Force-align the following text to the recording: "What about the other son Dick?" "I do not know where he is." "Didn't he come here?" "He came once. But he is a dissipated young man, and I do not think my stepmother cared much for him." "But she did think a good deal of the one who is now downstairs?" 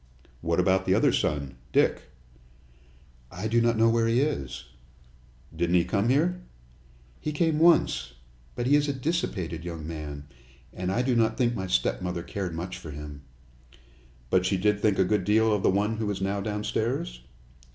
"What 0.41 0.59
about 0.59 0.87
the 0.87 0.95
other 0.95 1.11
son 1.11 1.57
Dick?" 1.71 2.09
"I 3.31 3.47
do 3.47 3.61
not 3.61 3.77
know 3.77 3.87
where 3.87 4.07
he 4.07 4.19
is." 4.19 4.63
"Didn't 5.55 5.75
he 5.75 5.85
come 5.85 6.09
here?" 6.09 6.41
"He 7.19 7.31
came 7.31 7.59
once. 7.59 8.13
But 8.55 8.65
he 8.65 8.75
is 8.75 8.87
a 8.87 8.93
dissipated 8.93 9.63
young 9.63 9.85
man, 9.85 10.25
and 10.73 10.91
I 10.91 11.03
do 11.03 11.15
not 11.15 11.37
think 11.37 11.53
my 11.53 11.67
stepmother 11.67 12.23
cared 12.23 12.55
much 12.55 12.79
for 12.79 12.89
him." 12.89 13.21
"But 14.31 14.43
she 14.43 14.57
did 14.57 14.79
think 14.81 14.97
a 14.97 15.03
good 15.05 15.23
deal 15.23 15.53
of 15.53 15.61
the 15.61 15.69
one 15.69 15.97
who 15.97 16.09
is 16.09 16.19
now 16.19 16.41
downstairs?" 16.41 17.21